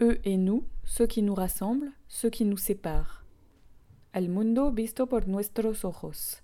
Eux 0.00 0.18
et 0.24 0.36
nous, 0.36 0.66
ce 0.82 1.04
qui 1.04 1.22
nous 1.22 1.36
rassemble, 1.36 1.92
ce 2.08 2.26
qui 2.26 2.44
nous 2.44 2.56
sépare. 2.56 3.24
El 4.12 4.28
mundo 4.28 4.72
visto 4.72 5.06
por 5.06 5.28
nuestros 5.28 5.84
ojos. 5.84 6.42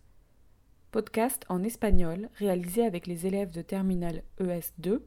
Podcast 0.92 1.44
en 1.48 1.64
espagnol 1.64 2.28
réalisé 2.36 2.84
avec 2.84 3.08
les 3.08 3.26
élèves 3.26 3.50
de 3.50 3.62
Terminal 3.62 4.22
ES2, 4.38 5.00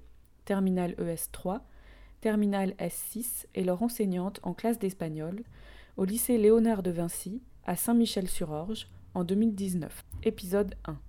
Terminal 0.44 0.92
ES3, 0.96 1.62
Terminal 2.20 2.72
S6 2.80 3.46
et 3.56 3.64
leur 3.64 3.82
enseignante 3.82 4.42
en 4.44 4.54
classe 4.54 4.78
d'espagnol 4.80 5.44
au 5.96 6.04
lycée 6.04 6.38
Léonard 6.38 6.84
de 6.84 6.92
Vinci 6.92 7.42
à 7.66 7.78
Saint-Michel-sur-Orge 7.78 8.90
en 9.14 9.24
2019. 9.24 10.04
Épisode 10.24 10.76
1. 10.84 11.00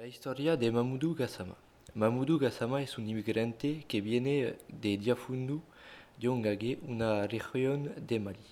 La 0.00 0.06
historia 0.06 0.56
de 0.56 0.70
Mamoudou 0.70 1.14
Gassama. 1.14 1.56
Mamoudou 1.94 2.38
Gassama 2.38 2.80
es 2.80 2.96
un 2.96 3.06
inmigrante 3.06 3.84
que 3.86 4.00
viene 4.00 4.54
de 4.70 4.96
Diafundu, 4.96 5.60
Yongage, 6.18 6.78
una 6.88 7.26
región 7.26 7.92
de 8.08 8.18
Mali. 8.18 8.48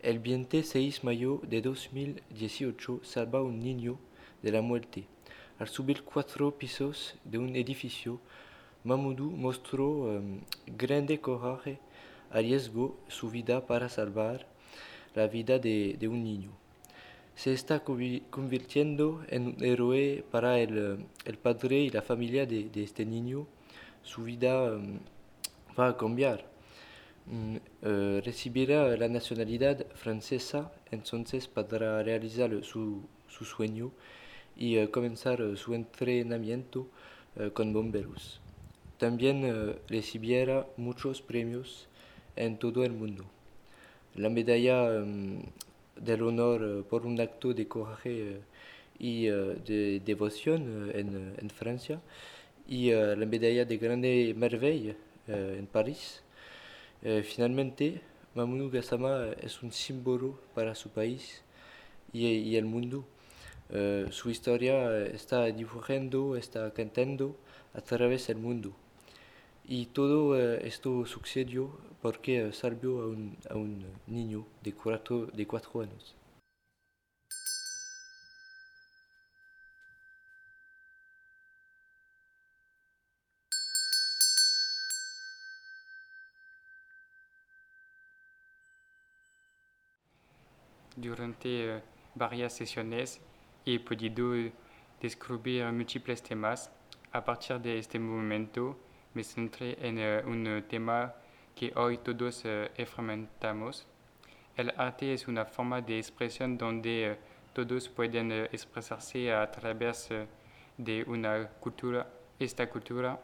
El 0.00 0.20
26 0.20 1.02
de 1.02 1.04
mayo 1.04 1.42
de 1.42 1.60
2018 1.60 3.00
salva 3.02 3.40
a 3.40 3.42
un 3.42 3.60
niño 3.60 3.98
de 4.42 4.52
la 4.52 4.62
muerte. 4.62 5.04
Al 5.58 5.68
subir 5.68 6.02
cuatro 6.02 6.50
pisos 6.56 7.14
de 7.24 7.36
un 7.36 7.56
edificio, 7.56 8.18
Mamoudou 8.82 9.30
mostró 9.30 9.86
um, 9.86 10.40
grande 10.66 11.20
coraje, 11.20 11.78
arriesgó 12.30 12.98
su 13.06 13.28
vida 13.28 13.66
para 13.66 13.90
salvar 13.90 14.46
la 15.14 15.26
vida 15.26 15.58
de 15.58 16.08
un 16.08 16.24
niño 16.24 16.59
se 17.40 17.54
está 17.54 17.80
convirtiendo 17.80 19.24
en 19.28 19.46
un 19.46 19.64
héroe 19.64 20.22
para 20.30 20.60
el, 20.60 21.06
el 21.24 21.38
padre 21.38 21.80
y 21.80 21.88
la 21.88 22.02
familia 22.02 22.44
de, 22.44 22.68
de 22.68 22.82
este 22.82 23.06
niño. 23.06 23.46
Su 24.02 24.24
vida 24.24 24.74
um, 24.74 24.98
va 25.78 25.88
a 25.88 25.96
cambiar. 25.96 26.44
Um, 27.26 27.56
uh, 27.56 28.20
recibirá 28.22 28.94
la 28.94 29.08
nacionalidad 29.08 29.86
francesa, 29.94 30.70
entonces 30.90 31.48
podrá 31.48 32.02
realizar 32.02 32.62
su, 32.62 33.04
su 33.26 33.46
sueño 33.46 33.90
y 34.54 34.76
uh, 34.76 34.90
comenzar 34.90 35.40
uh, 35.40 35.56
su 35.56 35.74
entrenamiento 35.74 36.88
con 37.54 37.72
bomberos. 37.72 38.38
También 38.98 39.78
recibirá 39.88 40.66
muchos 40.76 41.22
premios 41.22 41.88
en 42.36 42.58
todo 42.58 42.84
el 42.84 42.92
mundo. 42.92 43.24
La 44.14 44.28
medalla 44.28 45.00
um, 45.00 45.40
del 46.00 46.22
honor 46.22 46.62
eh, 46.62 46.82
por 46.88 47.06
un 47.06 47.20
acto 47.20 47.54
de 47.54 47.68
coraje 47.68 48.40
y 48.98 49.26
eh, 49.26 49.32
de 49.66 50.00
devoción 50.04 50.90
en, 50.94 51.34
en, 51.38 51.50
Francia 51.50 52.00
y 52.68 52.92
la 52.92 53.26
medalla 53.26 53.64
de 53.64 53.78
Grande 53.78 54.34
Merveille 54.36 54.96
en 55.26 55.66
París. 55.66 56.22
finalmente, 57.24 58.00
Mamoudou 58.34 58.70
Gassama 58.70 59.32
es 59.40 59.62
un 59.62 59.72
símbolo 59.72 60.38
para 60.54 60.74
su 60.74 60.88
país 60.90 61.42
y, 62.12 62.26
y 62.26 62.56
el 62.56 62.66
mundo. 62.66 63.04
su 64.10 64.30
historia 64.30 65.06
está 65.06 65.46
dibujando, 65.46 66.36
está 66.36 66.72
cantando 66.72 67.36
a 67.74 67.80
través 67.80 68.28
del 68.28 68.36
mundo. 68.38 68.72
Y 69.72 69.86
todo 69.86 70.36
esto 70.36 71.06
sucedió 71.06 71.70
porque 72.02 72.52
salvó 72.52 73.02
a 73.48 73.54
un, 73.54 73.86
niño 74.08 74.44
de 74.64 74.72
cuatro, 74.72 75.26
de 75.26 75.46
cuatro 75.46 75.82
años. 75.82 76.16
Durante 90.96 91.80
varias 92.16 92.54
sesiones 92.54 93.20
he 93.64 93.78
podido 93.78 94.34
descubrir 95.00 95.64
múltiples 95.66 96.20
temas. 96.24 96.72
A 97.12 97.24
partir 97.24 97.60
de 97.60 97.78
este 97.78 98.00
momento 98.00 98.76
me 99.14 99.24
centré 99.24 99.76
en 99.80 99.98
un 100.26 100.64
tema 100.68 101.14
que 101.54 101.72
hoy 101.76 101.98
todos 101.98 102.44
experimentamos. 102.76 103.86
El 104.56 104.72
arte 104.76 105.14
es 105.14 105.26
una 105.26 105.44
forma 105.44 105.80
de 105.80 105.98
expresión 105.98 106.56
donde 106.56 107.18
todos 107.52 107.88
pueden 107.88 108.30
expresarse 108.32 109.32
a 109.32 109.50
través 109.50 110.08
de 110.76 111.04
una 111.06 111.48
cultura, 111.60 112.06
esta 112.38 112.68
cultura, 112.68 113.18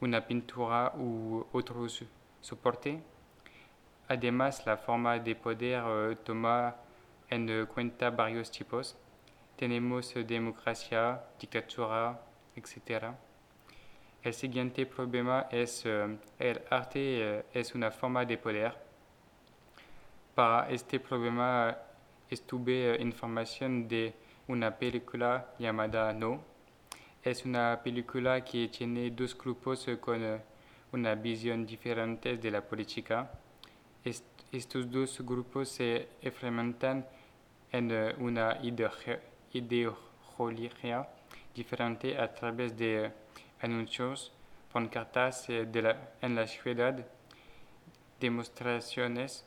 una 0.00 0.26
pintura 0.26 0.92
u 0.96 1.46
otro 1.52 1.86
soporte. 2.40 3.00
Además, 4.08 4.64
la 4.66 4.76
forma 4.76 5.18
de 5.18 5.34
poder 5.34 6.16
tomar 6.24 6.76
en 7.28 7.66
cuenta 7.66 8.10
varios 8.10 8.50
tipos. 8.50 8.96
Tenemos 9.56 10.14
democracia, 10.26 11.22
dictadura, 11.40 12.20
etc. 12.54 13.14
El 14.26 14.34
siguiente 14.34 14.86
problema 14.86 15.46
es 15.52 15.86
el 15.86 16.60
arte 16.68 17.44
es 17.54 17.76
una 17.76 17.92
forma 17.92 18.24
de 18.24 18.36
poder. 18.36 18.76
Para 20.34 20.68
este 20.68 20.98
problema 20.98 21.78
estuve 22.28 23.00
información 23.00 23.86
de 23.86 24.12
una 24.48 24.76
película 24.76 25.54
llamada 25.60 26.12
No. 26.12 26.42
Es 27.22 27.44
una 27.44 27.80
película 27.84 28.44
que 28.44 28.66
tiene 28.66 29.12
dos 29.12 29.38
grupos 29.38 29.86
con 30.00 30.20
una 30.90 31.14
visión 31.14 31.64
diferente 31.64 32.36
de 32.36 32.50
la 32.50 32.62
política. 32.62 33.30
Est 34.04 34.24
estos 34.50 34.90
dos 34.90 35.20
grupos 35.20 35.68
se 35.68 36.08
enfrentan 36.20 37.06
en 37.70 37.92
una 38.18 38.58
ideología 38.60 39.20
diferente 41.54 42.18
a 42.18 42.34
través 42.34 42.76
de 42.76 43.25
anuncios, 43.60 44.32
pancartas 44.72 45.46
de 45.48 45.82
la, 45.82 46.10
en 46.20 46.34
la 46.34 46.46
ciudad, 46.46 47.06
demostraciones. 48.20 49.44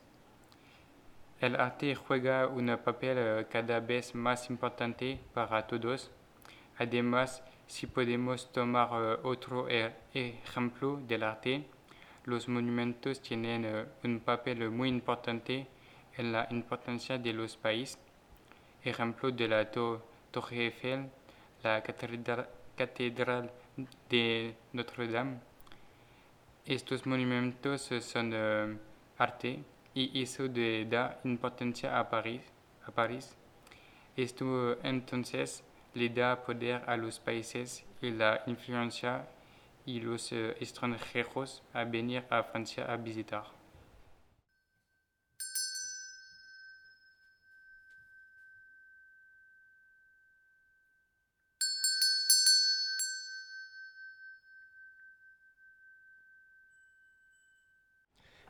El 1.39 1.55
arte 1.55 1.95
juega 1.95 2.47
un 2.47 2.77
papel 2.83 3.17
eh, 3.17 3.47
cada 3.49 3.79
vez 3.79 4.13
más 4.13 4.49
importante 4.49 5.19
para 5.33 5.65
todos. 5.65 6.11
Además, 6.77 7.43
si 7.67 7.87
podemos 7.87 8.51
tomar 8.51 8.89
eh, 8.91 9.19
otro 9.23 9.69
e, 9.69 9.93
ejemplo 10.13 10.99
del 11.07 11.23
arte, 11.23 11.65
los 12.25 12.47
monumentos 12.47 13.21
tienen 13.21 13.87
un 14.03 14.19
papel 14.19 14.69
muy 14.69 14.89
importante 14.89 15.67
en 16.17 16.31
la 16.31 16.47
importancia 16.51 17.17
de 17.17 17.33
los 17.33 17.55
países. 17.55 17.97
Ejemplo 18.83 19.31
de 19.31 19.47
la 19.47 19.71
Torre 19.71 20.65
Eiffel, 20.65 21.09
la 21.63 21.81
catedral 21.81 23.51
de 24.09 24.55
Notre-Dame. 24.73 25.39
Estos 26.65 27.05
monumentos 27.05 27.89
son 28.01 28.33
uh, 28.33 28.77
arte 29.17 29.63
y 29.93 30.21
eso 30.21 30.47
de 30.47 30.85
da 30.85 31.19
importancia 31.23 31.97
a 31.99 32.09
París. 32.09 32.41
A 32.85 32.91
París. 32.91 33.35
Esto 34.15 34.77
entonces 34.83 35.63
le 35.93 36.09
da 36.09 36.43
poder 36.43 36.83
a 36.87 36.95
los 36.97 37.19
países 37.19 37.85
y 38.01 38.11
la 38.11 38.43
influencia 38.45 39.27
y 39.85 39.99
los 39.99 40.31
uh, 40.31 40.51
extranjeros 40.59 41.63
a 41.73 41.83
venir 41.83 42.23
a 42.29 42.43
Francia 42.43 42.85
a 42.85 42.97
visitar. 42.97 43.58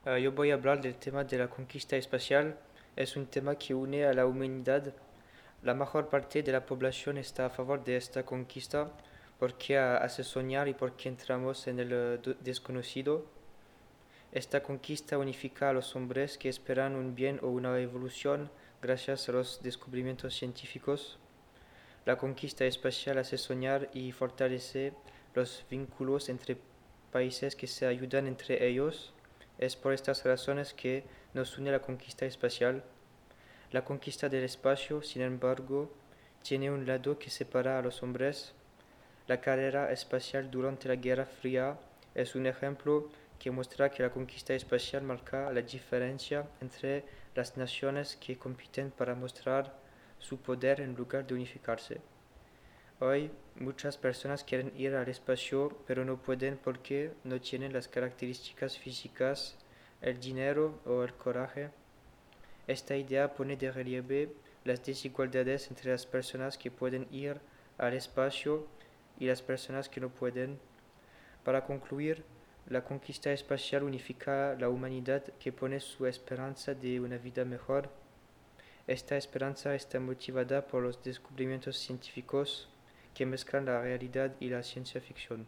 Eh, 0.09 0.23
yo 0.23 0.31
voy 0.31 0.50
a 0.50 0.56
hablar 0.56 0.81
del 0.81 0.95
tema 0.95 1.23
de 1.23 1.38
la 1.38 1.47
conquista 1.47 1.95
espacial. 1.95 2.57
Es 2.95 3.15
un 3.15 3.27
tema 3.27 3.56
que 3.56 3.75
une 3.75 4.06
a 4.06 4.13
la 4.13 4.25
humanidad. 4.25 4.91
La 5.61 5.75
mayor 5.75 6.09
parte 6.09 6.41
de 6.41 6.51
la 6.51 6.65
población 6.65 7.19
está 7.19 7.45
a 7.45 7.50
favor 7.51 7.83
de 7.83 7.95
esta 7.95 8.25
conquista 8.25 8.91
porque 9.38 9.77
hace 9.77 10.23
soñar 10.23 10.67
y 10.67 10.73
porque 10.73 11.09
entramos 11.09 11.67
en 11.67 11.79
el 11.79 11.89
eh, 11.91 12.35
desconocido. 12.39 13.27
Esta 14.31 14.63
conquista 14.63 15.19
unifica 15.19 15.69
a 15.69 15.73
los 15.73 15.95
hombres 15.95 16.39
que 16.39 16.50
esperan 16.50 16.95
un 16.95 17.13
bien 17.13 17.39
o 17.44 17.50
una 17.50 17.77
evolución 17.79 18.50
gracias 18.81 19.29
a 19.29 19.33
los 19.33 19.62
descubrimientos 19.62 20.33
científicos. 20.33 21.19
La 22.05 22.17
conquista 22.17 22.65
espacial 22.65 23.19
hace 23.19 23.38
soñar 23.38 23.89
y 23.94 24.12
fortalece 24.12 24.94
los 25.35 25.65
vínculos 25.69 26.29
entre 26.29 26.57
países 27.12 27.55
que 27.55 27.67
se 27.67 27.85
ayudan 27.85 28.25
entre 28.25 28.67
ellos 28.67 29.13
Es 29.59 29.75
por 29.75 29.94
estas 29.94 30.23
razones 30.23 30.73
que 30.73 31.03
nos 31.33 31.57
une 31.57 31.69
la 31.69 31.81
conquista 31.81 32.25
espacial. 32.25 32.81
La 33.71 33.83
conquista 33.83 34.29
del 34.29 34.45
espacio, 34.45 35.01
sin 35.01 35.21
embargo, 35.21 35.91
tiene 36.41 36.71
un 36.71 36.88
lado 36.88 37.19
que 37.19 37.29
separa 37.29 37.77
a 37.77 37.81
los 37.81 38.01
hombres. 38.01 38.53
La 39.27 39.41
carrera 39.41 39.91
espacial 39.91 40.50
durante 40.50 40.88
la 40.88 40.95
Guerra 40.95 41.25
Fría 41.25 41.77
es 42.15 42.35
un 42.35 42.47
ejemplo 42.47 43.09
que 43.38 43.51
muestra 43.51 43.91
que 43.91 44.01
la 44.01 44.11
conquista 44.11 44.53
espacial 44.53 45.03
marca 45.03 45.51
la 45.51 45.62
diferencia 45.62 46.47
entre 46.62 47.03
las 47.35 47.57
naciones 47.57 48.15
que 48.15 48.38
compiten 48.38 48.91
para 48.91 49.13
mostrar 49.13 49.73
su 50.19 50.38
poder 50.38 50.79
en 50.79 50.95
lugar 50.95 51.27
de 51.27 51.33
unificarse. 51.33 52.01
Hoy 53.01 53.31
muchas 53.56 53.96
personas 53.96 54.44
quieren 54.44 54.74
ir 54.75 54.94
al 54.94 55.07
espacio 55.07 55.69
pero 55.88 56.04
no 56.04 56.18
pueden 56.18 56.57
porque 56.57 57.13
no 57.24 57.40
tienen 57.40 57.72
las 57.72 57.88
características 57.88 58.78
físicas, 58.78 59.56
el 60.01 60.19
dinero 60.19 60.81
o 60.86 61.04
el 61.04 61.13
coraje. 61.13 61.69
Esta 62.68 62.98
idea 62.98 63.34
pone 63.34 63.56
de 63.56 63.72
relieve 63.72 64.34
las 64.66 64.84
desigualdades 64.84 65.69
entre 65.69 65.92
las 65.92 66.06
personas 66.06 66.57
que 66.57 66.72
pueden 66.72 67.07
ir 67.10 67.40
al 67.78 67.94
espacio 67.94 68.68
y 69.18 69.28
las 69.28 69.42
personas 69.42 69.88
que 69.88 70.01
no 70.01 70.10
pueden. 70.10 70.60
Para 71.46 71.63
concluir, 71.63 72.25
la 72.68 72.84
conquista 72.84 73.31
espacial 73.31 73.84
unifica 73.84 74.57
la 74.60 74.68
humanidad 74.68 75.24
que 75.40 75.54
pone 75.54 75.80
su 75.80 76.06
esperanza 76.06 76.74
de 76.74 77.00
una 77.00 77.18
vida 77.18 77.46
mejor. 77.46 77.90
Esta 78.88 79.16
esperanza 79.16 79.74
está 79.74 80.01
motivada 80.01 80.68
por 80.68 80.84
los 80.84 81.01
descubrimientos 81.01 81.78
científicos 81.78 82.68
que 83.19 83.25
mezclan 83.25 83.66
la 83.66 83.81
realidad 83.81 84.33
y 84.39 84.48
la 84.48 84.63
ciencia 84.63 85.01
ficción. 85.01 85.45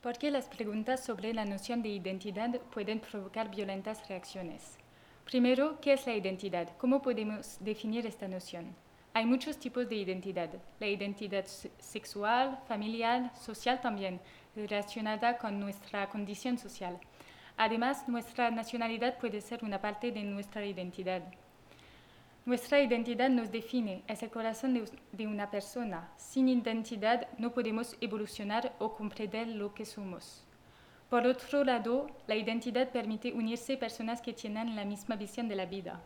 ¿Por 0.00 0.16
qué 0.16 0.30
las 0.30 0.48
preguntas 0.48 1.04
sobre 1.04 1.34
la 1.34 1.44
noción 1.44 1.82
de 1.82 1.88
identidad 1.88 2.60
pueden 2.70 3.00
provocar 3.00 3.50
violentas 3.50 4.08
reacciones? 4.08 4.78
Primero, 5.24 5.80
¿qué 5.80 5.94
es 5.94 6.06
la 6.06 6.14
identidad? 6.14 6.68
¿Cómo 6.78 7.02
podemos 7.02 7.56
definir 7.58 8.06
esta 8.06 8.28
noción? 8.28 8.76
Hay 9.18 9.26
muchos 9.26 9.58
tipos 9.58 9.88
de 9.88 9.96
identidad. 9.96 10.48
La 10.78 10.86
identidad 10.86 11.44
sexual, 11.80 12.56
familiar, 12.68 13.34
social 13.34 13.80
también, 13.80 14.20
relacionada 14.54 15.38
con 15.38 15.58
nuestra 15.58 16.08
condición 16.08 16.56
social. 16.56 17.00
Además, 17.56 18.08
nuestra 18.08 18.48
nacionalidad 18.52 19.18
puede 19.18 19.40
ser 19.40 19.64
una 19.64 19.80
parte 19.80 20.12
de 20.12 20.22
nuestra 20.22 20.64
identidad. 20.64 21.22
Nuestra 22.46 22.80
identidad 22.80 23.28
nos 23.28 23.50
define, 23.50 24.04
es 24.06 24.22
el 24.22 24.30
corazón 24.30 24.84
de, 25.10 25.26
una 25.26 25.50
persona. 25.50 26.12
Sin 26.16 26.48
identidad 26.48 27.26
no 27.38 27.52
podemos 27.52 27.96
evolucionar 28.00 28.72
o 28.78 28.94
comprender 28.94 29.48
lo 29.48 29.74
que 29.74 29.84
somos. 29.84 30.44
Por 31.10 31.26
otro 31.26 31.64
lado, 31.64 32.06
la 32.28 32.36
identidad 32.36 32.90
permite 32.90 33.32
unirse 33.32 33.76
personas 33.76 34.22
que 34.22 34.32
tienen 34.32 34.76
la 34.76 34.84
misma 34.84 35.16
visión 35.16 35.48
de 35.48 35.56
la 35.56 35.66
vida. 35.66 36.04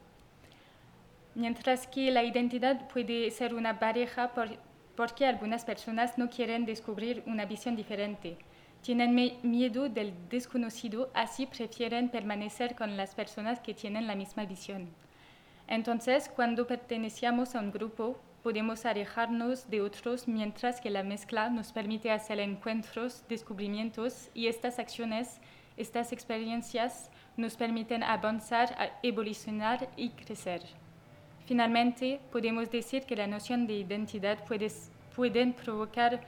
Mientras 1.35 1.87
que 1.87 2.11
la 2.11 2.25
identidad 2.25 2.89
puede 2.89 3.31
ser 3.31 3.55
una 3.55 3.79
pareja 3.79 4.33
por, 4.35 4.51
porque 4.97 5.27
algunas 5.27 5.65
personas 5.65 6.19
no 6.19 6.29
quieren 6.29 6.67
descubrir 6.67 7.23
una 7.27 7.47
visión 7.47 7.75
diferente. 7.75 8.37
Tienen 8.83 9.15
miedo 9.43 9.89
del 9.89 10.13
desconocido, 10.29 11.11
así 11.15 11.47
prefieren 11.47 12.11
permanecer 12.11 12.75
con 12.75 12.97
las 12.97 13.15
personas 13.15 13.61
que 13.61 13.75
tienen 13.75 14.07
la 14.07 14.17
misma 14.17 14.45
visión. 14.45 14.89
Entonces, 15.69 16.29
cuando 16.29 16.67
pertenecemos 16.67 17.55
a 17.55 17.61
un 17.61 17.71
grupo, 17.71 18.21
podemos 18.43 18.85
alejarnos 18.85 19.71
de 19.71 19.81
otros 19.81 20.27
mientras 20.27 20.81
que 20.81 20.91
la 20.91 21.05
mezcla 21.05 21.49
nos 21.49 21.73
permite 21.73 22.11
hacer 22.11 22.41
encuentros, 22.41 23.25
descubrimientos 23.29 24.29
y 24.35 24.49
estas 24.49 24.79
acciones, 24.79 25.41
estas 25.77 26.13
experiencias 26.13 27.11
nos 27.37 27.57
permiten 27.57 28.03
avanzar, 28.03 28.99
evolucionar 29.03 29.89
y 29.97 30.11
crecer. 30.11 30.82
Finalmente, 31.47 32.21
podemos 32.31 32.71
decir 32.71 33.03
que 33.05 33.17
la 33.17 33.27
noción 33.27 33.67
de 33.67 33.75
identidad 33.75 34.45
puede 34.45 34.71
pueden 35.15 35.53
provocar 35.53 36.21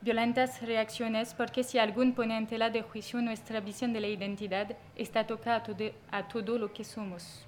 violentas 0.00 0.60
reacciones 0.62 1.34
porque 1.34 1.64
si 1.64 1.78
alguien 1.78 2.12
pone 2.14 2.36
en 2.36 2.46
tela 2.46 2.68
de 2.70 2.82
juicio 2.82 3.22
nuestra 3.22 3.60
visión 3.60 3.92
de 3.92 4.00
la 4.00 4.08
identidad, 4.08 4.76
está 4.96 5.26
toca 5.26 5.56
a 5.56 5.62
todo, 5.62 5.90
a 6.10 6.28
todo 6.28 6.58
lo 6.58 6.72
que 6.72 6.84
somos. 6.84 7.46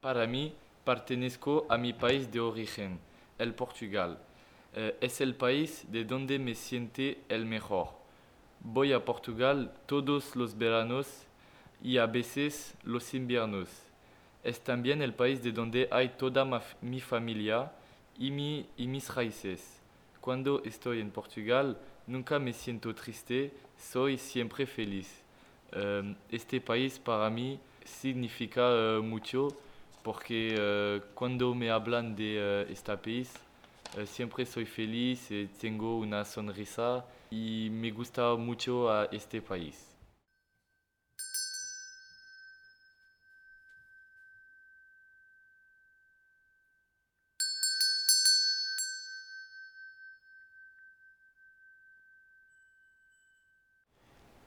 Para 0.00 0.26
mí, 0.26 0.54
pertenezco 0.88 1.66
a 1.68 1.76
mi 1.76 1.92
país 1.92 2.32
de 2.32 2.40
origen, 2.40 2.98
el 3.38 3.52
Portugal. 3.52 4.18
Eh, 4.74 4.96
es 5.02 5.20
el 5.20 5.34
país 5.34 5.84
de 5.92 6.02
donde 6.02 6.38
me 6.38 6.54
siento 6.54 7.02
el 7.28 7.44
mejor. 7.44 7.88
Voy 8.60 8.94
a 8.94 9.04
Portugal 9.04 9.70
todos 9.84 10.34
los 10.34 10.56
veranos 10.56 11.06
y 11.82 11.98
a 11.98 12.06
veces 12.06 12.74
los 12.84 13.12
inviernos. 13.12 13.68
Es 14.42 14.64
también 14.64 15.02
el 15.02 15.12
país 15.12 15.42
de 15.42 15.52
donde 15.52 15.88
hay 15.90 16.08
toda 16.16 16.42
mi 16.80 17.00
familia 17.00 17.70
y, 18.18 18.30
mi, 18.30 18.64
y 18.78 18.86
mis 18.86 19.14
raíces. 19.14 19.82
Cuando 20.22 20.62
estoy 20.64 21.00
en 21.00 21.10
Portugal, 21.10 21.76
nunca 22.06 22.38
me 22.38 22.54
siento 22.54 22.94
triste, 22.94 23.52
soy 23.76 24.16
siempre 24.16 24.64
feliz. 24.64 25.22
Eh, 25.70 26.14
este 26.30 26.62
país 26.62 26.98
para 26.98 27.28
mí 27.28 27.60
significa 27.84 28.62
uh, 28.70 29.02
mucho 29.02 29.48
porque 30.08 30.54
uh, 30.56 31.04
cuando 31.14 31.54
me 31.54 31.70
hablan 31.70 32.16
de 32.16 32.64
uh, 32.66 32.72
este 32.72 32.96
país, 32.96 33.30
uh, 33.94 34.06
siempre 34.06 34.46
soy 34.46 34.64
feliz, 34.64 35.30
eh, 35.30 35.50
tengo 35.60 35.98
una 35.98 36.24
sonrisa 36.24 37.04
y 37.30 37.68
me 37.70 37.90
gusta 37.90 38.34
mucho 38.36 38.90
a 38.90 39.04
este 39.12 39.42
país. 39.42 39.94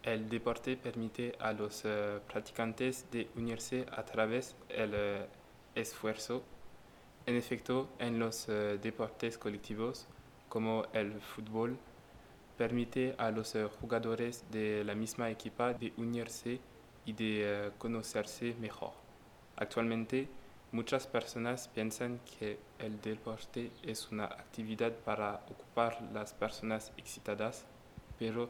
El 0.01 0.27
deporte 0.27 0.75
permite 0.75 1.36
a 1.39 1.53
los 1.53 1.84
practicantes 2.27 3.06
de 3.12 3.30
unirse 3.36 3.86
a 3.91 4.03
través 4.03 4.56
del 4.68 5.27
esfuerzo. 5.75 6.44
En 7.25 7.36
efecto, 7.36 7.90
en 8.00 8.20
los 8.20 8.48
uh, 8.48 8.78
deportes 8.82 9.38
colectivos, 9.38 10.08
como 10.50 10.86
el 10.94 11.22
fútbol, 11.22 11.78
permite 12.58 13.16
a 13.18 13.32
los 13.32 13.56
uh, 13.56 13.70
jugadores 13.80 14.44
de 14.51 14.84
la 14.84 14.96
misma 14.96 15.30
equipa 15.30 15.74
de 15.74 15.94
unirse 15.98 16.60
y 17.06 17.13
de 17.13 17.70
uh, 17.70 17.78
conocerse 17.78 18.56
mejor. 18.60 18.92
Actualmente, 19.56 20.28
muchas 20.72 21.06
personas 21.06 21.68
piensan 21.68 22.20
que 22.40 22.58
el 22.80 23.00
deporte 23.01 23.72
es 23.84 24.12
una 24.12 24.25
actividad 24.25 24.92
para 24.92 25.36
ocupar 25.50 26.01
las 26.13 26.34
personas 26.34 26.92
excitadas, 26.98 27.66
pero 28.18 28.50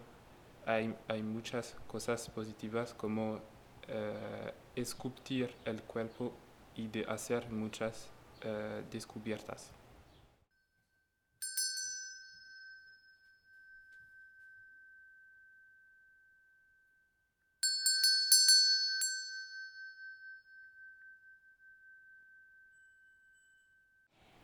hay, 0.66 0.96
hay 1.08 1.22
muchas 1.22 1.75
cosas 1.88 2.30
positivas 2.30 2.94
como 2.94 3.40
esculpir 4.75 5.54
el 5.66 5.82
cuerpo 5.82 6.32
y 6.75 6.88
de 6.88 7.06
hacer 7.06 7.50
muchas 7.50 8.10
uh, 8.46 8.82
descubiertas. 8.92 9.74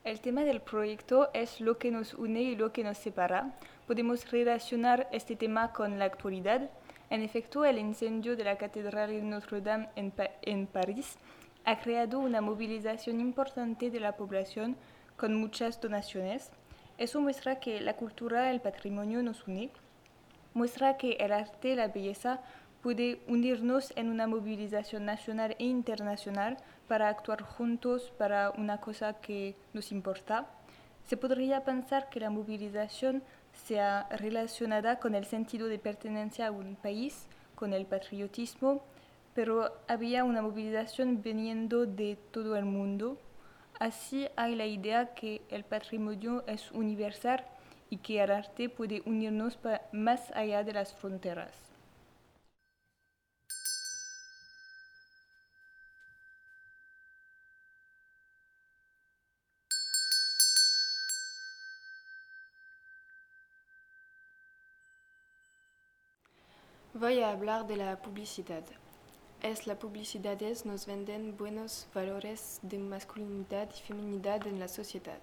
El 0.08 0.22
tema 0.22 0.46
del 0.46 0.62
proyecto 0.62 1.30
es 1.34 1.60
lo 1.60 1.78
que 1.78 1.92
nos 1.92 2.14
une 2.14 2.42
y 2.42 2.56
lo 2.56 2.72
que 2.72 2.82
nos 2.82 2.98
separa. 2.98 3.58
Podemos 3.88 4.32
relacionar 4.32 5.10
este 5.12 5.36
tema 5.36 5.74
con 5.74 6.00
la 6.00 6.06
actualidad. 6.06 6.70
En 7.10 7.22
efecto, 7.22 7.66
el 7.66 7.78
incendio 7.78 8.38
de 8.38 8.46
la 8.46 8.58
Catedral 8.58 9.10
de 9.10 9.22
Notre 9.22 9.60
Dame 9.60 9.90
en, 9.98 10.12
pa 10.12 10.30
en 10.44 10.66
París 10.66 11.18
ha 11.68 11.80
creado 11.80 12.20
una 12.20 12.40
movilización 12.40 13.20
importante 13.20 13.92
de 13.92 14.00
la 14.00 14.16
población 14.16 14.78
con 15.18 15.36
muchas 15.36 15.82
donaciones. 15.82 16.50
Eso 16.98 17.20
muestra 17.20 17.60
que 17.60 17.82
la 17.82 17.98
cultura, 17.98 18.52
el 18.52 18.62
patrimonio 18.62 19.22
nos 19.22 19.46
une, 19.46 19.70
muestra 20.54 20.96
que 20.96 21.18
el 21.20 21.34
arte 21.34 21.76
la 21.76 21.90
belleza 21.90 22.40
puede 22.82 23.20
unirnos 23.28 23.92
en 23.98 24.08
una 24.08 24.28
movilización 24.28 25.04
nacional 25.04 25.58
e 25.60 25.66
internacional 25.66 26.56
para 26.88 27.10
actuar 27.10 27.42
juntos 27.42 28.14
para 28.18 28.52
una 28.52 28.80
cosa 28.80 29.20
que 29.20 29.58
nos 29.74 29.92
importa. 29.92 30.48
Se 31.06 31.18
podría 31.18 31.66
pensar 31.66 32.08
que 32.10 32.22
la 32.22 32.30
movilización 32.30 33.24
sea 33.52 34.08
relacionada 34.10 35.00
con 35.00 35.16
el 35.16 35.26
sentido 35.26 35.68
de 35.68 35.80
pertenencia 35.80 36.48
a 36.48 36.52
un 36.52 36.78
país, 36.78 37.28
con 37.56 37.74
el 37.74 37.86
patriotismo, 37.86 38.84
pero 39.38 39.72
había 39.88 40.24
una 40.24 40.42
movilización 40.42 41.22
viniendo 41.22 41.86
de 41.86 42.18
todo 42.32 42.56
el 42.56 42.66
mundo. 42.66 43.20
Así 43.80 44.28
hay 44.36 44.56
la 44.56 44.66
idea 44.66 45.14
que 45.14 45.44
el 45.50 45.64
patrimonio 45.64 46.44
es 46.48 46.72
universal 46.72 47.46
y 47.92 47.98
que 47.98 48.20
el 48.20 48.32
arte 48.32 48.68
puede 48.68 49.04
unirnos 49.06 49.60
más 49.92 50.32
allá 50.32 50.64
de 50.64 50.74
las 50.74 50.92
fronteras. 50.92 51.54
Voy 66.96 67.20
a 67.22 67.30
hablar 67.30 67.68
de 67.68 67.78
la 67.78 67.98
publicidad. 68.02 68.64
Es 69.44 69.68
la 69.68 69.78
publicidad 69.78 70.40
nos 70.66 70.88
venden 70.88 71.38
buenos 71.38 71.88
valores 71.94 72.60
de 72.64 72.80
masculinidad 72.80 73.70
y 73.70 73.82
feminidad 73.82 74.48
en 74.48 74.60
la 74.60 74.68
sociedad. 74.68 75.20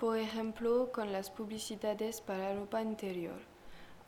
Por 0.00 0.18
ejemplo, 0.18 0.90
con 0.92 1.12
las 1.12 1.30
publicidades 1.30 2.20
para 2.20 2.54
ropa 2.56 2.82
interior. 2.82 3.40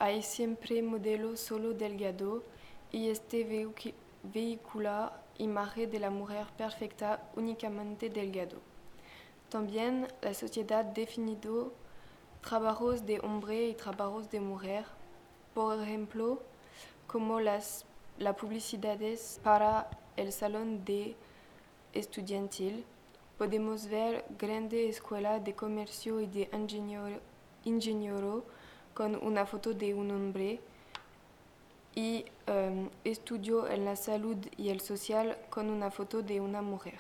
Hay 0.01 0.23
siempre 0.23 0.83
modelo 0.83 1.37
solo 1.37 1.73
delgado 1.73 2.43
y 2.91 3.09
este 3.09 3.71
vehicula 4.25 5.23
imagen 5.39 5.89
de 5.89 6.01
la 6.01 6.11
mujer 6.11 6.49
perfecta 6.59 7.31
únicamente 7.37 8.11
delgado. 8.11 8.61
También 9.49 10.09
la 10.21 10.35
sociedad 10.35 10.85
definido 10.85 11.73
trabajos 12.43 13.07
de 13.07 13.21
hombre 13.21 13.69
y 13.69 13.75
trabajos 13.75 14.31
de 14.33 14.41
mujer. 14.41 14.85
Por 15.55 15.81
ejemplo, 15.81 16.43
como 17.07 17.41
las 17.41 17.86
la 18.19 18.35
publicidades 18.35 19.41
para 19.43 19.91
el 20.17 20.33
salón 20.33 20.85
de 20.85 21.17
estudiantil. 21.93 22.85
Podemos 23.39 23.87
ver 23.89 24.25
grande 24.39 24.89
escuela 24.89 25.39
de 25.41 25.55
comercio 25.55 26.21
y 26.21 26.27
de 26.27 26.49
ingeniero, 27.65 28.45
con 28.95 29.17
una 29.17 29.45
foto 29.45 29.75
de 29.75 29.93
un 29.93 30.11
hombre 30.11 30.61
y 31.95 32.25
estudio 33.05 33.69
en 33.69 33.85
la 33.85 33.97
salud 33.97 34.39
y 34.57 34.71
el 34.71 34.81
social 34.81 35.37
con 35.51 35.69
una 35.69 35.91
foto 35.91 36.23
de 36.23 36.41
una 36.41 36.63
mujer. 36.63 36.99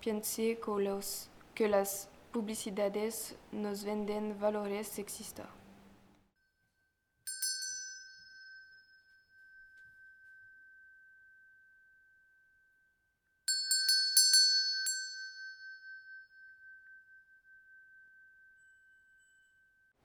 Piense 0.00 0.58
que, 0.58 0.82
los, 0.82 1.28
que 1.54 1.68
las 1.68 2.08
publicidades 2.32 3.36
nos 3.52 3.84
venden 3.84 4.38
valores 4.40 4.88
sexistas. 4.88 5.59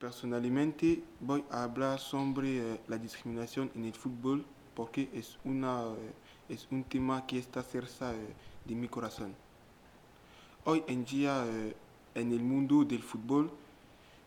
Personalmente 0.06 1.02
voy 1.20 1.44
a 1.50 1.64
hablar 1.64 1.98
sobre 1.98 2.60
eh, 2.60 2.80
la 2.88 3.00
discriminación 3.00 3.72
en 3.74 3.86
el 3.86 3.94
fútbol 3.96 4.46
porque 4.76 5.10
es, 5.12 5.40
una, 5.44 5.82
eh, 5.82 6.14
es 6.54 6.68
un 6.70 6.84
tema 6.84 7.26
que 7.26 7.40
está 7.40 7.64
cerca 7.64 8.14
eh, 8.14 8.18
de 8.66 8.76
mi 8.76 8.88
corazón. 8.88 9.34
Hoy 10.64 10.84
en 10.88 11.06
día 11.06 11.44
en 12.14 12.32
el 12.32 12.44
mundo 12.44 12.86
del 12.86 13.02
fútbol, 13.02 13.50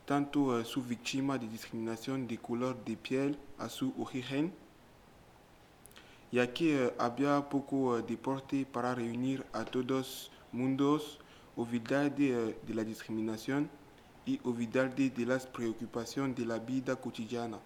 tanto 0.04 0.64
su 0.64 0.82
víctima 0.82 1.38
de 1.38 1.46
discriminación 1.46 2.26
de 2.26 2.38
color 2.38 2.84
de 2.84 2.96
piel 2.96 3.38
a 3.56 3.68
su 3.68 3.94
origen, 4.00 4.52
ya 6.32 6.52
que 6.52 6.92
había 6.98 7.48
poco 7.48 8.02
deporte 8.02 8.66
para 8.66 8.96
reunir 8.96 9.46
a 9.52 9.64
todos 9.64 10.32
mundos, 10.50 11.20
olvidar 11.54 12.12
de, 12.12 12.58
de 12.66 12.74
la 12.74 12.82
discriminación 12.82 13.70
y 14.28 14.38
olvidarse 14.44 15.08
de 15.08 15.24
las 15.24 15.46
preocupaciones 15.46 16.36
de 16.36 16.44
la 16.44 16.58
vida 16.58 16.94
cotidiana. 16.96 17.58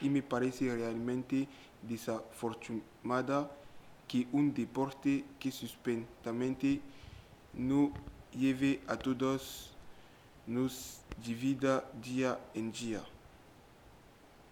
Y 0.00 0.08
me 0.08 0.22
parece 0.22 0.74
realmente 0.74 1.46
desafortunada 1.82 3.50
que 4.08 4.26
un 4.32 4.54
deporte 4.54 5.26
que 5.38 5.52
suspendamente 5.52 6.80
no 7.52 7.92
lleve 8.32 8.80
a 8.86 8.96
todos 8.96 9.74
nos 10.46 11.02
divida 11.22 11.84
día 12.02 12.40
en 12.54 12.72
día. 12.72 13.02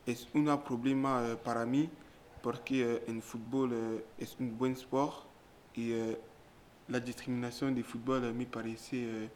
Es 0.05 0.29
un 0.35 0.45
problema 0.65 1.27
eh, 1.27 1.37
para 1.37 1.65
mí 1.65 1.89
porque 2.43 3.03
el 3.07 3.19
eh, 3.19 3.23
fútbol 3.23 3.73
eh, 3.73 4.05
es 4.19 4.37
un 4.39 4.59
buen 4.59 4.73
sport 4.73 5.17
y 5.75 5.95
la 6.89 7.01
discriminación 7.01 7.75
del 7.75 7.85
fútbol 7.85 8.35
me 8.35 8.45
parece 8.45 9.31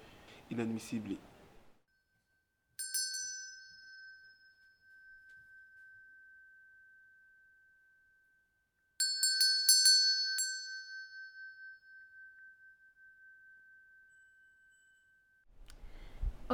inadmisible. 0.51 1.28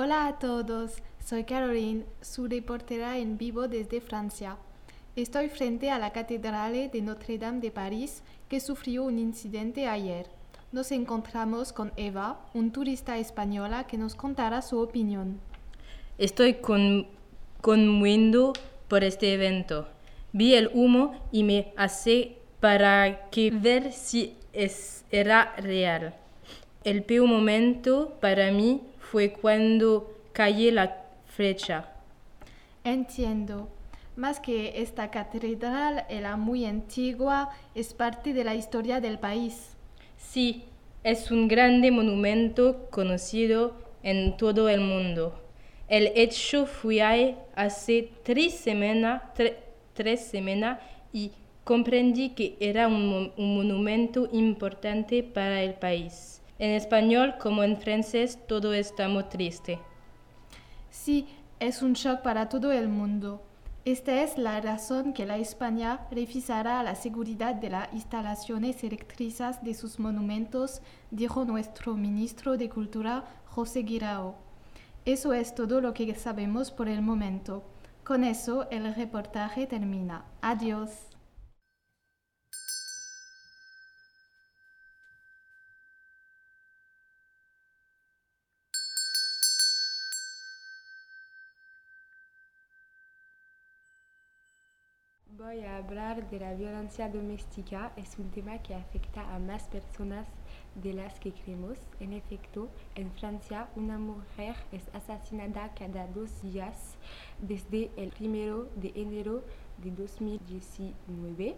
Hola 0.05 0.27
a 0.27 0.39
todos, 0.39 0.97
soy 1.19 1.45
Caroline, 1.45 2.05
su 2.21 2.47
reportera 2.47 3.17
en 3.17 3.39
vivo 3.39 3.69
desde 3.69 4.03
Francia. 4.03 4.59
Estoy 5.17 5.49
frente 5.49 5.91
a 5.91 5.99
la 5.99 6.13
Catedral 6.13 6.91
de 6.93 7.01
Notre 7.01 7.39
Dame 7.39 7.61
de 7.61 7.71
París 7.71 8.23
que 8.51 8.61
sufrió 8.61 9.05
un 9.05 9.19
incidente 9.19 9.89
ayer. 9.89 10.27
Nos 10.73 10.93
encontramos 10.93 11.73
con 11.73 11.91
Eva, 11.97 12.39
un 12.53 12.71
turista 12.71 13.17
española 13.17 13.87
que 13.87 13.97
nos 13.97 14.15
contará 14.15 14.61
su 14.61 14.79
opinión. 14.79 15.41
Estoy 16.19 16.57
con, 16.57 17.07
por 17.63 19.05
este 19.05 19.33
evento. 19.33 19.89
Vi 20.35 20.53
el 20.53 20.71
humo 20.75 21.15
y 21.33 21.45
me 21.45 21.73
hace 21.79 22.37
para 22.61 23.31
que 23.31 23.51
ver 23.51 23.91
si 23.91 24.37
es, 24.53 25.07
era 25.11 25.55
real. 25.57 26.15
El 26.85 27.05
peor 27.05 27.27
momento 27.27 28.19
para 28.21 28.53
mí 28.53 28.83
fue 29.11 29.33
cuando 29.33 30.13
cayó 30.33 30.73
la 30.73 31.05
flecha. 31.27 31.89
Entiendo. 32.83 33.69
Más 34.17 34.39
que 34.39 34.81
esta 34.81 35.11
catedral 35.11 36.05
era 36.09 36.37
muy 36.37 36.65
antigua, 36.65 37.51
es 37.75 37.95
parte 37.95 38.33
de 38.33 38.45
la 38.45 38.55
historia 38.55 39.01
del 39.01 39.19
país. 39.19 39.77
Sí, 40.17 40.65
es 41.03 41.31
un 41.31 41.49
grande 41.49 41.91
monumento 41.91 42.87
conocido 42.91 43.75
en 44.03 44.37
todo 44.37 44.69
el 44.69 44.81
mundo. 44.81 45.41
El 45.89 46.13
hecho 46.15 46.67
fue 46.67 47.37
hace 47.57 48.11
tres 48.23 48.55
semanas 48.55 49.23
tres 49.95 50.21
semanas 50.27 50.81
y 51.13 51.31
comprendí 51.63 52.31
que 52.31 52.57
era 52.61 52.89
un 52.89 53.33
monumento 53.37 54.29
importante 54.33 55.23
para 55.23 55.63
el 55.63 55.75
país. 55.75 56.43
En 56.59 56.71
español 56.71 57.35
como 57.41 57.65
en 57.65 57.77
francés 57.77 58.39
todo 58.47 58.75
está 58.75 59.09
muy 59.09 59.25
triste. 59.25 59.81
Sí, 60.91 61.27
es 61.59 61.83
un 61.83 61.95
shock 61.95 62.23
para 62.23 62.49
todo 62.49 62.71
el 62.71 62.89
mundo. 62.89 63.43
Esta 63.85 64.23
es 64.23 64.39
la 64.39 64.61
razón 64.61 65.13
que 65.13 65.27
la 65.27 65.37
España 65.37 66.07
revisará 66.11 66.83
la 66.83 66.95
seguridad 66.95 67.55
de 67.55 67.69
las 67.71 67.93
instalaciones 67.93 68.83
eléctricas 68.83 69.63
de 69.63 69.75
sus 69.75 69.99
monumentos, 69.99 70.81
dijo 71.11 71.45
nuestro 71.45 71.95
ministro 71.95 72.57
de 72.57 72.71
Cultura, 72.71 73.25
José 73.47 73.81
Guirao. 73.81 74.37
Eso 75.05 75.35
es 75.35 75.55
todo 75.55 75.83
lo 75.83 75.93
que 75.93 76.15
sabemos 76.15 76.71
por 76.71 76.89
el 76.89 77.03
momento. 77.03 77.63
Con 78.05 78.25
eso 78.25 78.67
el 78.71 78.95
reportaje 78.95 79.67
termina. 79.67 80.25
Adiós. 80.41 81.14
Voy 95.45 95.61
a 95.61 95.77
hablar 95.77 96.29
de 96.31 96.41
la 96.41 96.55
violencia 96.55 97.09
doméstica. 97.11 97.93
Es 97.97 98.19
un 98.19 98.31
tema 98.31 98.63
que 98.63 98.75
afecta 98.75 99.35
a 99.35 99.39
más 99.39 99.65
personas 99.65 100.27
de 100.75 100.95
las 100.95 101.21
que 101.21 101.33
creemos. 101.33 101.77
En 102.01 102.15
efecto, 102.15 102.71
en 102.95 103.13
Francia 103.13 103.69
una 103.77 103.99
mujer 103.99 104.57
es 104.73 104.89
asesinada 104.95 105.75
cada 105.75 106.07
dos 106.07 106.41
días 106.41 106.97
desde 107.43 107.91
el 107.99 108.09
primero 108.09 108.71
de 108.77 108.93
enero 108.95 109.45
de 109.77 109.91
2019. 109.91 111.57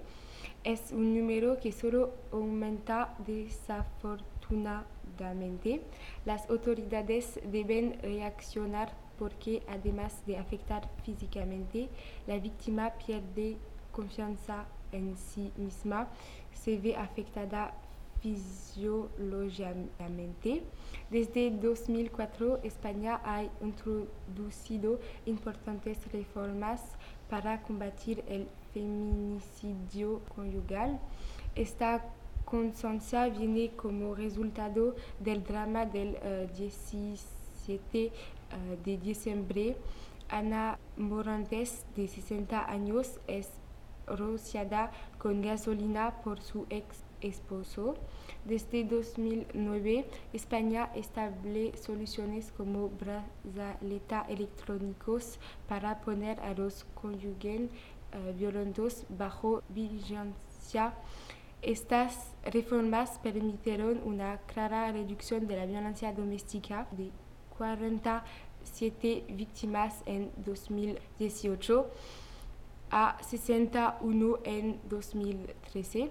es 0.64 0.90
un 0.90 1.16
número 1.16 1.61
que 1.61 1.71
solo 1.71 2.12
aumenta 2.33 3.14
desafortunadamente. 3.25 5.83
Las 6.25 6.50
autoridades 6.50 7.38
deben 7.52 8.00
reaccionar 8.02 8.93
porque 9.16 9.62
además 9.69 10.26
de 10.26 10.38
afectar 10.38 10.90
físicamente, 11.05 11.88
la 12.26 12.38
víctima 12.38 12.93
pierde 12.95 13.59
confianza 13.96 14.66
en 14.92 15.16
sí 15.16 15.50
misma, 15.56 16.06
se 16.52 16.78
ve 16.78 16.94
afectada 16.96 17.72
fisiológicamente. 18.20 20.62
Desde 21.10 21.50
2004, 21.50 22.60
España 22.62 23.20
ha 23.24 23.42
introducido 23.62 25.00
importantes 25.24 25.96
reformas 26.12 26.82
para 27.30 27.62
combatir 27.62 28.22
el 28.28 28.46
feminicidio 28.74 30.20
conyugal. 30.34 31.00
Esta 31.54 32.04
conciencia 32.44 33.28
viene 33.28 33.70
como 33.76 34.14
resultado 34.14 34.94
del 35.20 35.42
drama 35.42 35.86
del 35.86 36.18
17 36.56 37.24
eh, 37.94 38.04
eh, 38.04 38.12
de 38.84 38.98
diciembre. 38.98 39.78
Ana 40.28 40.76
Morantes, 40.96 41.86
de 41.94 42.08
60 42.08 42.68
años, 42.68 43.20
es 43.28 43.48
rociada 44.06 44.90
con 45.18 45.42
gasolina 45.42 46.22
por 46.22 46.40
su 46.40 46.66
ex 46.70 47.06
esposo. 47.20 47.94
Desde 48.44 48.84
2009, 48.84 50.06
España 50.32 50.90
establece 50.94 51.76
soluciones 51.78 52.52
como 52.56 52.90
brazaleta 52.90 54.25
electrónicos 54.28 55.38
para 55.68 56.00
poner 56.00 56.40
a 56.40 56.54
los 56.54 56.84
cónyuges 56.94 57.62
eh, 58.12 58.34
violentos 58.38 59.04
bajo 59.08 59.62
vigilancia. 59.68 60.94
Estas 61.62 62.34
reformas 62.44 63.18
permitieron 63.22 64.00
una 64.04 64.38
clara 64.46 64.92
reducción 64.92 65.48
de 65.48 65.56
la 65.56 65.66
violencia 65.66 66.12
doméstica 66.12 66.86
de 66.92 67.10
47 67.56 69.25
víctimas 69.28 70.02
en 70.06 70.30
2018 70.44 71.90
a 72.90 73.19
61 73.23 74.38
en 74.45 74.81
2013. 74.88 76.11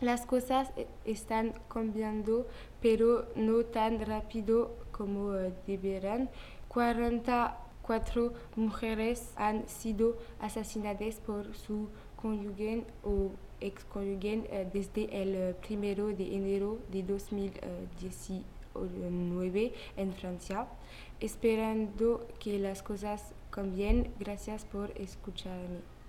Las 0.00 0.26
cosas 0.26 0.70
e-, 0.76 0.86
están 1.04 1.54
cambiando, 1.68 2.46
pero 2.80 3.28
no 3.36 3.64
tan 3.64 4.04
rápido 4.04 4.74
como 4.92 5.34
eh, 5.34 5.52
deberán. 5.66 6.30
44 6.68 8.32
mujeres 8.56 9.32
han 9.36 9.68
sido 9.68 10.16
asesinadas 10.40 11.16
por 11.16 11.54
su 11.54 11.88
cónyuge 12.16 12.84
o 13.04 13.30
ex 13.60 13.84
cónyuge 13.84 14.44
eh, 14.50 14.66
desde 14.72 15.22
el 15.22 15.54
1 15.68 15.84
eh, 15.84 16.14
de 16.14 16.36
enero 16.36 16.78
de 16.90 17.02
2019 17.02 19.72
en 19.96 20.12
Francia. 20.14 20.66
Esperando 21.20 22.26
que 22.38 22.58
las 22.58 22.82
cosas 22.82 23.34
cambien, 23.50 24.12
gracias 24.18 24.64
por 24.64 24.90
escucharme. 24.98 25.99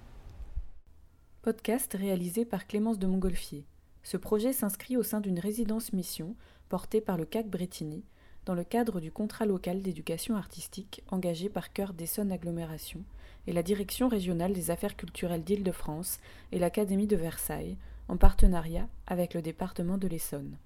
Podcast 1.42 1.96
réalisé 1.98 2.46
par 2.46 2.68
Clémence 2.68 3.00
de 3.00 3.08
Montgolfier. 3.08 3.66
Ce 4.04 4.16
projet 4.16 4.54
s'inscrit 4.54 4.96
au 4.96 5.02
sein 5.02 5.22
d'une 5.22 5.40
résidence 5.40 5.92
mission 5.92 6.36
portée 6.70 7.02
par 7.02 7.18
le 7.18 7.26
CAC 7.26 7.50
Bretigny 7.50 8.04
dans 8.46 8.54
le 8.54 8.64
cadre 8.64 9.00
du 9.00 9.12
contrat 9.12 9.48
local 9.48 9.82
d'éducation 9.82 10.36
artistique 10.36 11.02
engagé 11.10 11.50
par 11.50 11.74
Cœur 11.74 11.94
d'Essonne 11.94 12.32
Agglomération 12.32 13.04
et 13.48 13.54
la 13.54 13.64
Direction 13.64 14.08
régionale 14.08 14.54
des 14.54 14.70
affaires 14.70 14.96
culturelles 14.96 15.44
d'Île-de-France 15.44 16.20
et 16.52 16.60
l'Académie 16.60 17.08
de 17.08 17.16
Versailles 17.16 17.76
en 18.08 18.18
partenariat 18.18 18.88
avec 19.08 19.34
le 19.34 19.42
département 19.42 19.98
de 19.98 20.08
l'Essonne. 20.08 20.58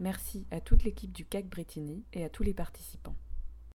Merci 0.00 0.44
à 0.50 0.60
toute 0.60 0.82
l'équipe 0.82 1.12
du 1.12 1.24
CAC 1.24 1.46
Bretigny 1.46 2.02
et 2.12 2.24
à 2.24 2.28
tous 2.28 2.42
les 2.42 2.54
participants. 2.54 3.14